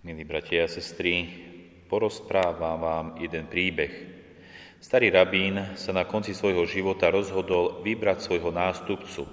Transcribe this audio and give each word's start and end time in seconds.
Milí 0.00 0.24
bratia 0.24 0.64
a 0.64 0.72
sestry, 0.72 1.28
porozprávam 1.84 2.80
vám 2.80 3.06
jeden 3.20 3.44
príbeh. 3.44 3.92
Starý 4.80 5.12
rabín 5.12 5.60
sa 5.76 5.92
na 5.92 6.08
konci 6.08 6.32
svojho 6.32 6.64
života 6.64 7.12
rozhodol 7.12 7.84
vybrať 7.84 8.24
svojho 8.24 8.48
nástupcu. 8.48 9.28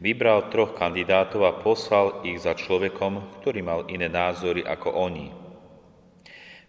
Vybral 0.00 0.48
troch 0.48 0.72
kandidátov 0.72 1.44
a 1.44 1.60
poslal 1.60 2.24
ich 2.24 2.40
za 2.40 2.56
človekom, 2.56 3.44
ktorý 3.44 3.60
mal 3.60 3.84
iné 3.92 4.08
názory 4.08 4.64
ako 4.64 4.88
oni. 4.88 5.28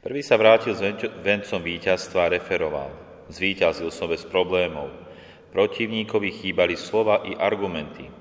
Prvý 0.04 0.20
sa 0.20 0.36
vrátil 0.36 0.76
s 0.76 0.84
vencom 1.24 1.64
víťazstva 1.64 2.28
a 2.28 2.32
referoval. 2.36 2.92
Zvíťazil 3.32 3.96
som 3.96 4.12
bez 4.12 4.28
problémov. 4.28 4.92
Protivníkovi 5.56 6.36
chýbali 6.36 6.76
slova 6.76 7.24
i 7.24 7.32
argumenty. 7.32 8.19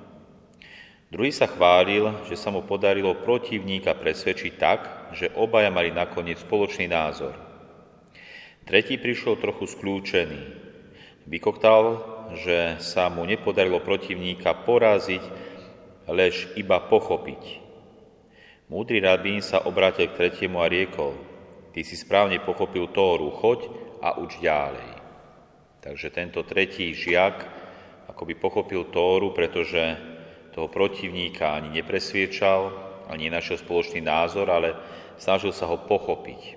Druhý 1.08 1.32
sa 1.32 1.48
chválil, 1.48 2.04
že 2.28 2.36
sa 2.36 2.52
mu 2.52 2.60
podarilo 2.68 3.16
protivníka 3.16 3.96
presvedčiť 3.96 4.52
tak, 4.60 4.80
že 5.16 5.32
obaja 5.40 5.72
mali 5.72 5.88
nakoniec 5.88 6.36
spoločný 6.36 6.84
názor. 6.84 7.32
Tretí 8.68 9.00
prišiel 9.00 9.40
trochu 9.40 9.64
skľúčený. 9.72 10.40
Vykoktal, 11.24 11.84
že 12.36 12.76
sa 12.84 13.08
mu 13.08 13.24
nepodarilo 13.24 13.80
protivníka 13.80 14.52
poraziť, 14.68 15.24
lež 16.12 16.52
iba 16.60 16.76
pochopiť. 16.76 17.64
Múdry 18.68 19.00
rabín 19.00 19.40
sa 19.40 19.64
obrátil 19.64 20.12
k 20.12 20.28
tretiemu 20.28 20.60
a 20.60 20.68
riekol, 20.68 21.16
ty 21.72 21.88
si 21.88 21.96
správne 21.96 22.36
pochopil 22.44 22.84
Tóru, 22.92 23.32
choď 23.32 23.64
a 24.04 24.20
uč 24.20 24.44
ďalej. 24.44 25.00
Takže 25.80 26.12
tento 26.12 26.44
tretí 26.44 26.92
žiak 26.92 27.48
akoby 28.12 28.36
pochopil 28.36 28.92
Tóru, 28.92 29.32
pretože 29.32 29.96
toho 30.52 30.68
protivníka 30.70 31.56
ani 31.56 31.80
nepresviečal, 31.80 32.72
ani 33.08 33.32
nenašiel 33.32 33.60
spoločný 33.60 34.04
názor, 34.04 34.52
ale 34.52 34.76
snažil 35.16 35.50
sa 35.52 35.66
ho 35.66 35.80
pochopiť. 35.80 36.56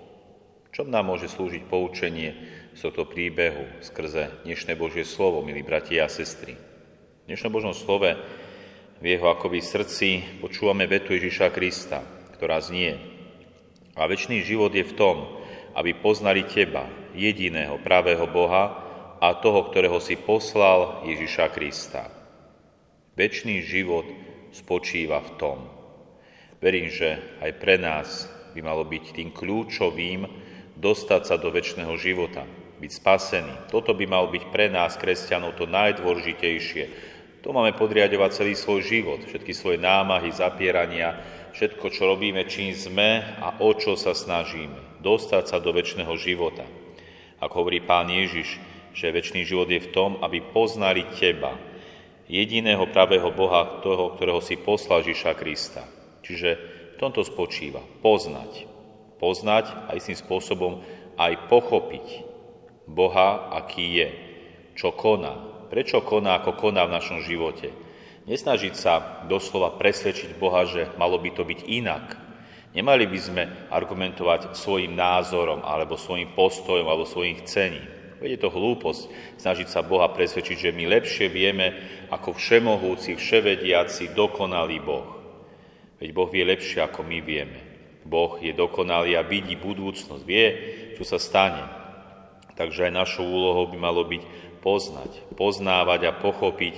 Čo 0.72 0.88
nám 0.88 1.12
môže 1.12 1.28
slúžiť 1.28 1.68
poučenie 1.68 2.32
z 2.72 2.80
tohto 2.80 3.04
príbehu 3.04 3.84
skrze 3.84 4.48
dnešné 4.48 4.80
Božie 4.80 5.04
slovo, 5.04 5.44
milí 5.44 5.60
bratia 5.64 6.08
a 6.08 6.12
sestry? 6.12 6.56
V 6.56 7.26
dnešnom 7.28 7.52
Božom 7.52 7.76
slove 7.76 8.16
v 9.02 9.06
jeho 9.06 9.28
akoby 9.28 9.60
srdci 9.60 10.40
počúvame 10.40 10.88
vetu 10.88 11.12
Ježiša 11.12 11.52
Krista, 11.52 12.00
ktorá 12.38 12.62
znie 12.64 12.96
A 14.00 14.08
väčší 14.08 14.48
život 14.48 14.72
je 14.72 14.88
v 14.88 14.96
tom, 14.96 15.18
aby 15.76 15.92
poznali 16.00 16.48
teba, 16.48 16.88
jediného 17.12 17.76
pravého 17.84 18.24
Boha 18.32 18.64
a 19.20 19.36
toho, 19.36 19.68
ktorého 19.68 20.00
si 20.00 20.16
poslal 20.16 21.04
Ježiša 21.04 21.52
Krista. 21.52 22.21
Večný 23.12 23.60
život 23.68 24.08
spočíva 24.56 25.20
v 25.20 25.32
tom. 25.36 25.58
Verím, 26.64 26.88
že 26.88 27.20
aj 27.44 27.52
pre 27.60 27.76
nás 27.76 28.32
by 28.56 28.64
malo 28.64 28.88
byť 28.88 29.04
tým 29.12 29.36
kľúčovým 29.36 30.24
dostať 30.80 31.22
sa 31.28 31.36
do 31.36 31.52
väčšného 31.52 31.92
života, 32.00 32.48
byť 32.80 32.92
spasený. 32.92 33.68
Toto 33.68 33.92
by 33.92 34.08
mal 34.08 34.32
byť 34.32 34.44
pre 34.48 34.72
nás, 34.72 34.96
kresťanov, 34.96 35.60
to 35.60 35.68
najdôležitejšie. 35.68 36.84
To 37.44 37.52
máme 37.52 37.76
podriadovať 37.76 38.32
celý 38.32 38.56
svoj 38.56 38.80
život, 38.80 39.20
všetky 39.28 39.52
svoje 39.52 39.76
námahy, 39.76 40.32
zapierania, 40.32 41.20
všetko, 41.52 41.92
čo 41.92 42.16
robíme, 42.16 42.48
čím 42.48 42.72
sme 42.72 43.28
a 43.44 43.60
o 43.60 43.76
čo 43.76 44.00
sa 44.00 44.16
snažíme. 44.16 45.04
Dostať 45.04 45.52
sa 45.52 45.58
do 45.60 45.76
väčšného 45.76 46.16
života. 46.16 46.64
Ako 47.44 47.68
hovorí 47.68 47.84
pán 47.84 48.08
Ježiš, 48.08 48.56
že 48.96 49.12
väčší 49.12 49.44
život 49.44 49.68
je 49.68 49.84
v 49.84 49.92
tom, 49.92 50.16
aby 50.24 50.40
poznali 50.40 51.04
teba, 51.20 51.60
jediného 52.28 52.86
pravého 52.90 53.32
Boha, 53.34 53.82
toho, 53.82 54.14
ktorého 54.14 54.42
si 54.44 54.60
poslal 54.60 55.06
Žiša 55.06 55.32
Krista. 55.38 55.84
Čiže 56.22 56.50
v 56.94 57.00
tomto 57.00 57.26
spočíva 57.26 57.82
poznať. 58.04 58.68
Poznať 59.18 59.90
a 59.90 59.98
istým 59.98 60.18
spôsobom 60.18 60.82
aj 61.18 61.50
pochopiť 61.50 62.08
Boha, 62.90 63.54
aký 63.54 63.86
je, 64.02 64.10
čo 64.74 64.92
koná, 64.92 65.38
prečo 65.70 66.02
koná, 66.02 66.42
ako 66.42 66.58
koná 66.58 66.90
v 66.90 66.96
našom 66.98 67.20
živote. 67.22 67.72
Nesnažiť 68.26 68.74
sa 68.78 69.26
doslova 69.26 69.78
presvedčiť 69.78 70.38
Boha, 70.38 70.66
že 70.66 70.90
malo 70.98 71.18
by 71.18 71.30
to 71.34 71.46
byť 71.46 71.60
inak. 71.70 72.18
Nemali 72.72 73.06
by 73.10 73.20
sme 73.20 73.44
argumentovať 73.68 74.56
svojim 74.56 74.96
názorom, 74.96 75.66
alebo 75.66 76.00
svojim 76.00 76.32
postojom, 76.38 76.88
alebo 76.88 77.04
svojim 77.04 77.42
chcením 77.44 78.01
je 78.30 78.38
to 78.38 78.54
hlúposť 78.54 79.10
snažiť 79.42 79.68
sa 79.70 79.82
Boha 79.82 80.10
presvedčiť, 80.14 80.70
že 80.70 80.76
my 80.76 80.86
lepšie 80.86 81.28
vieme 81.34 81.74
ako 82.14 82.38
všemohúci, 82.38 83.18
vševediaci, 83.18 84.14
dokonalý 84.14 84.78
Boh. 84.82 85.08
Veď 85.98 86.10
Boh 86.14 86.30
vie 86.30 86.46
lepšie, 86.46 86.86
ako 86.86 87.02
my 87.02 87.18
vieme. 87.22 87.60
Boh 88.06 88.38
je 88.42 88.54
dokonalý 88.54 89.18
a 89.18 89.26
vidí 89.26 89.58
budúcnosť, 89.58 90.24
vie, 90.26 90.48
čo 90.98 91.04
sa 91.06 91.22
stane. 91.22 91.66
Takže 92.58 92.90
aj 92.90 92.98
našou 92.98 93.26
úlohou 93.26 93.70
by 93.70 93.78
malo 93.78 94.06
byť 94.06 94.22
poznať, 94.62 95.12
poznávať 95.34 96.10
a 96.10 96.18
pochopiť, 96.18 96.76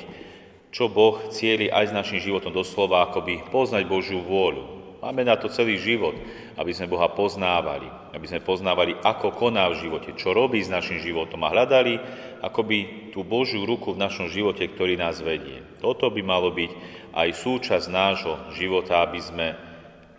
čo 0.73 0.89
Boh 0.89 1.21
cieli 1.29 1.69
aj 1.69 1.91
s 1.91 1.95
našim 1.95 2.19
životom 2.23 2.49
doslova, 2.49 3.05
akoby 3.05 3.45
poznať 3.53 3.83
Božiu 3.85 4.25
vôľu, 4.25 4.72
Máme 5.03 5.27
na 5.27 5.35
to 5.35 5.51
celý 5.51 5.75
život, 5.75 6.15
aby 6.55 6.71
sme 6.71 6.87
Boha 6.87 7.11
poznávali, 7.11 7.91
aby 8.15 8.23
sme 8.23 8.39
poznávali, 8.39 8.95
ako 9.03 9.35
koná 9.35 9.67
v 9.67 9.83
živote, 9.83 10.15
čo 10.15 10.31
robí 10.31 10.63
s 10.63 10.71
našim 10.71 11.03
životom 11.03 11.43
a 11.43 11.51
hľadali 11.51 11.99
akoby 12.39 13.11
tú 13.11 13.27
Božiu 13.27 13.67
ruku 13.67 13.91
v 13.91 13.99
našom 13.99 14.31
živote, 14.31 14.63
ktorý 14.63 14.95
nás 14.95 15.19
vedie. 15.19 15.59
Toto 15.83 16.07
by 16.07 16.23
malo 16.23 16.55
byť 16.55 16.71
aj 17.19 17.29
súčasť 17.35 17.91
nášho 17.91 18.33
života, 18.55 19.03
aby 19.03 19.19
sme 19.19 19.47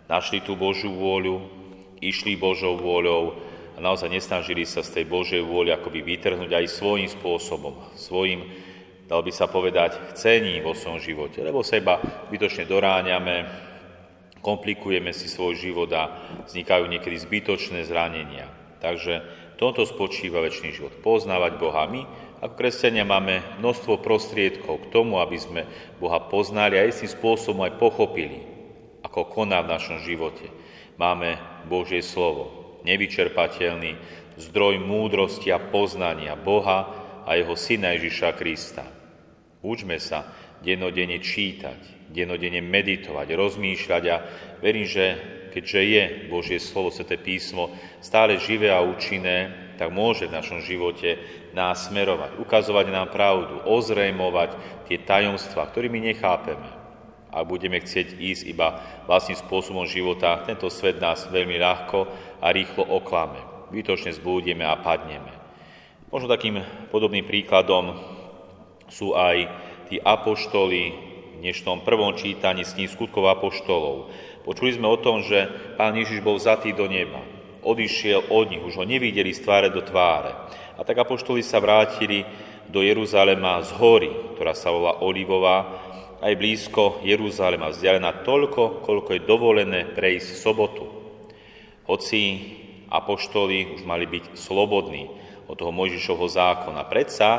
našli 0.05 0.45
tú 0.45 0.53
Božiu 0.53 0.93
vôľu, 0.93 1.41
išli 2.05 2.37
Božou 2.37 2.77
vôľou 2.77 3.41
a 3.73 3.81
naozaj 3.81 4.13
nesnažili 4.13 4.69
sa 4.69 4.85
z 4.85 5.01
tej 5.01 5.05
Božej 5.09 5.41
vôle 5.41 5.73
akoby 5.73 6.05
vytrhnúť 6.05 6.61
aj 6.61 6.65
svojím 6.69 7.09
spôsobom, 7.09 7.73
svojim, 7.97 8.53
dal 9.09 9.25
by 9.25 9.33
sa 9.33 9.49
povedať, 9.49 10.13
chcením 10.13 10.61
vo 10.61 10.77
svojom 10.77 11.01
živote, 11.01 11.41
lebo 11.41 11.65
seba 11.65 11.97
bytočne 12.29 12.69
doráňame, 12.69 13.73
komplikujeme 14.45 15.09
si 15.09 15.25
svoj 15.25 15.57
život 15.57 15.89
a 15.89 16.13
vznikajú 16.45 16.85
niekedy 16.85 17.17
zbytočné 17.17 17.81
zranenia. 17.89 18.45
Takže 18.77 19.25
toto 19.57 19.81
spočíva 19.89 20.45
väčší 20.45 20.77
život. 20.77 21.01
Poznávať 21.01 21.57
Boha. 21.57 21.89
My 21.89 22.05
ako 22.45 22.53
kresťania 22.53 23.01
máme 23.01 23.41
množstvo 23.57 24.05
prostriedkov 24.05 24.85
k 24.85 24.91
tomu, 24.93 25.17
aby 25.17 25.37
sme 25.41 25.61
Boha 25.97 26.21
poznali 26.21 26.77
a 26.77 26.85
istým 26.85 27.09
spôsobom 27.09 27.65
aj 27.65 27.81
pochopili, 27.81 28.45
ako 29.01 29.25
koná 29.33 29.65
v 29.65 29.71
našom 29.73 29.97
živote. 30.05 30.53
Máme 31.01 31.41
Božie 31.65 32.05
slovo, 32.05 32.77
nevyčerpateľný 32.85 33.97
zdroj 34.37 34.77
múdrosti 34.77 35.49
a 35.49 35.57
poznania 35.57 36.37
Boha 36.37 36.93
a 37.25 37.33
jeho 37.33 37.57
Syna 37.57 37.97
Ježiša 37.97 38.37
Krista. 38.37 38.85
Učme 39.65 39.97
sa 39.97 40.29
denodene 40.65 41.21
čítať, 41.21 42.09
denodene 42.09 42.65
meditovať, 42.65 43.27
rozmýšľať 43.37 44.03
a 44.09 44.17
verím, 44.59 44.89
že 44.89 45.05
keďže 45.53 45.81
je 45.85 46.03
Božie 46.27 46.59
slovo, 46.59 46.91
Sveté 46.91 47.15
písmo 47.15 47.71
stále 48.03 48.41
živé 48.41 48.73
a 48.73 48.83
účinné, 48.83 49.65
tak 49.79 49.93
môže 49.93 50.27
v 50.27 50.35
našom 50.35 50.59
živote 50.59 51.15
nás 51.55 51.87
smerovať, 51.87 52.41
ukazovať 52.41 52.85
nám 52.91 53.07
pravdu, 53.13 53.63
ozrejmovať 53.63 54.51
tie 54.91 54.99
tajomstvá, 54.99 55.71
ktorými 55.71 56.11
nechápeme. 56.11 56.67
Ak 57.35 57.43
budeme 57.51 57.83
chcieť 57.83 58.15
ísť 58.15 58.43
iba 58.47 58.79
vlastným 59.07 59.35
spôsobom 59.35 59.83
života, 59.83 60.43
tento 60.47 60.71
svet 60.71 61.03
nás 61.03 61.27
veľmi 61.27 61.59
ľahko 61.59 62.07
a 62.39 62.47
rýchlo 62.55 62.87
oklame. 62.87 63.39
Vytočne 63.75 64.15
zbúdime 64.15 64.63
a 64.63 64.79
padneme. 64.79 65.35
Možno 66.07 66.31
takým 66.31 66.63
podobným 66.95 67.27
príkladom 67.27 67.99
sú 68.87 69.11
aj 69.11 69.51
tí 69.85 70.01
apoštoli, 70.01 70.93
dnešnom 71.45 71.85
prvom 71.85 72.17
čítaní 72.17 72.65
s 72.65 72.73
kým 72.73 72.89
skutkov 72.89 73.29
apoštolov. 73.29 74.09
Počuli 74.41 74.73
sme 74.73 74.89
o 74.89 74.97
tom, 74.97 75.21
že 75.21 75.45
pán 75.77 75.93
Ježiš 75.93 76.25
bol 76.25 76.41
zatý 76.41 76.73
do 76.73 76.89
neba. 76.89 77.21
Odišiel 77.65 78.29
od 78.29 78.49
nich, 78.49 78.61
už 78.61 78.81
ho 78.81 78.85
nevideli 78.85 79.33
z 79.33 79.41
tváre 79.45 79.69
do 79.69 79.81
tváre. 79.81 80.33
A 80.77 80.81
tak 80.81 81.01
apoštoli 81.01 81.41
sa 81.45 81.61
vrátili 81.61 82.25
do 82.69 82.81
Jeruzalema 82.81 83.61
z 83.61 83.73
hory, 83.77 84.09
ktorá 84.37 84.53
sa 84.57 84.73
volá 84.73 85.01
Olivová, 85.01 85.57
aj 86.21 86.33
blízko 86.33 87.05
Jeruzalema, 87.05 87.69
vzdialená 87.69 88.25
toľko, 88.25 88.81
koľko 88.81 89.09
je 89.13 89.27
dovolené 89.29 89.81
prejsť 89.93 90.27
v 90.33 90.41
sobotu. 90.41 90.85
Hoci 91.85 92.21
apoštoli 92.89 93.77
už 93.77 93.85
mali 93.85 94.09
byť 94.09 94.33
slobodní 94.33 95.24
od 95.45 95.55
toho 95.55 95.71
Mojžišovho 95.73 96.27
zákona. 96.29 96.85
Predsa, 96.89 97.29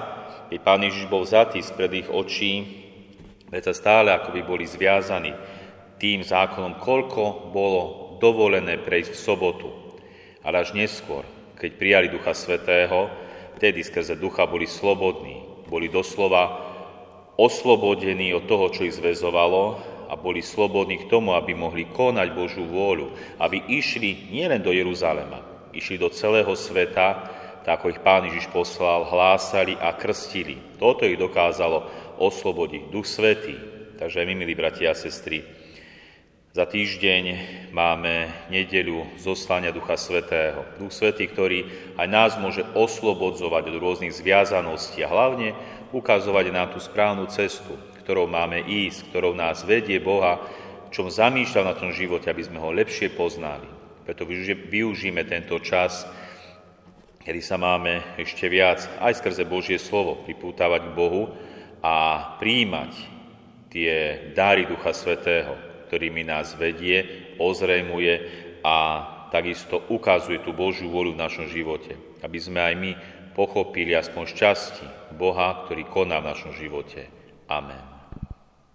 keď 0.50 0.58
pán 0.62 0.82
Ježiš 0.82 1.06
bol 1.10 1.26
vzatý 1.26 1.62
spred 1.62 1.92
ich 2.06 2.08
očí, 2.10 2.86
Veď 3.46 3.70
sa 3.70 3.74
stále 3.74 4.10
akoby 4.10 4.42
boli 4.42 4.66
zviazaní 4.66 5.30
tým 6.02 6.26
zákonom, 6.26 6.82
koľko 6.82 7.54
bolo 7.54 7.82
dovolené 8.18 8.82
prejsť 8.82 9.12
v 9.14 9.22
sobotu. 9.22 9.68
Ale 10.42 10.66
až 10.66 10.74
neskôr, 10.74 11.22
keď 11.54 11.70
prijali 11.78 12.10
Ducha 12.10 12.34
Svetého, 12.34 13.06
vtedy 13.58 13.86
skrze 13.86 14.18
Ducha 14.18 14.50
boli 14.50 14.66
slobodní, 14.66 15.46
boli 15.70 15.86
doslova 15.86 16.74
oslobodení 17.38 18.34
od 18.34 18.50
toho, 18.50 18.66
čo 18.74 18.82
ich 18.86 18.98
zväzovalo 18.98 19.78
a 20.10 20.14
boli 20.18 20.42
slobodní 20.42 21.06
k 21.06 21.10
tomu, 21.10 21.34
aby 21.34 21.54
mohli 21.54 21.86
konať 21.86 22.28
Božú 22.34 22.66
vôľu, 22.66 23.14
aby 23.38 23.62
išli 23.70 24.30
nielen 24.30 24.62
do 24.62 24.74
Jeruzalema, 24.74 25.70
išli 25.70 25.98
do 25.98 26.10
celého 26.10 26.50
sveta, 26.54 27.30
ako 27.66 27.90
ich 27.90 28.00
Pán 28.00 28.30
Ježiš 28.30 28.46
poslal, 28.54 29.10
hlásali 29.10 29.74
a 29.74 29.90
krstili. 29.98 30.78
Toto 30.78 31.02
ich 31.02 31.18
dokázalo 31.18 31.82
oslobodiť. 32.22 32.82
Duch 32.94 33.10
Svetý. 33.10 33.58
Takže 33.96 34.22
my, 34.22 34.34
milí 34.38 34.54
bratia 34.54 34.92
a 34.92 34.98
sestry, 34.98 35.42
za 36.56 36.64
týždeň 36.64 37.24
máme 37.68 38.32
nedeľu 38.48 39.20
zoslania 39.20 39.76
Ducha 39.76 40.00
Svetého. 40.00 40.64
Duch 40.80 40.88
Svetý, 40.88 41.28
ktorý 41.28 41.68
aj 42.00 42.08
nás 42.08 42.32
môže 42.40 42.64
oslobodzovať 42.72 43.68
od 43.68 43.76
rôznych 43.76 44.16
zviazaností 44.16 45.04
a 45.04 45.12
hlavne 45.12 45.52
ukazovať 45.92 46.44
nám 46.48 46.72
tú 46.72 46.80
správnu 46.80 47.28
cestu, 47.28 47.76
ktorou 48.00 48.24
máme 48.24 48.64
ísť, 48.64 49.12
ktorou 49.12 49.36
nás 49.36 49.68
vedie 49.68 50.00
Boha, 50.00 50.40
čom 50.88 51.12
zamýšľa 51.12 51.62
na 51.66 51.74
tom 51.76 51.92
živote, 51.92 52.32
aby 52.32 52.40
sme 52.40 52.56
ho 52.56 52.72
lepšie 52.72 53.12
poznali. 53.12 53.68
Preto 54.08 54.24
využíme 54.24 55.28
tento 55.28 55.60
čas, 55.60 56.08
kedy 57.26 57.42
sa 57.42 57.58
máme 57.58 58.14
ešte 58.22 58.46
viac 58.46 58.86
aj 59.02 59.18
skrze 59.18 59.42
Božie 59.50 59.82
slovo 59.82 60.22
pripútavať 60.22 60.82
k 60.86 60.94
Bohu 60.94 61.34
a 61.82 62.22
príjmať 62.38 62.94
tie 63.66 64.30
dary 64.30 64.70
Ducha 64.70 64.94
Svetého, 64.94 65.58
ktorými 65.90 66.22
nás 66.22 66.54
vedie, 66.54 67.34
ozrejmuje 67.42 68.14
a 68.62 68.76
takisto 69.34 69.82
ukazuje 69.90 70.38
tú 70.38 70.54
Božiu 70.54 70.86
vôľu 70.86 71.18
v 71.18 71.22
našom 71.26 71.50
živote. 71.50 71.98
Aby 72.22 72.38
sme 72.38 72.62
aj 72.62 72.74
my 72.78 72.90
pochopili 73.34 73.98
aspoň 73.98 74.24
šťastí 74.30 74.86
Boha, 75.18 75.66
ktorý 75.66 75.82
koná 75.90 76.22
v 76.22 76.30
našom 76.30 76.54
živote. 76.54 77.10
Amen. 77.50 77.95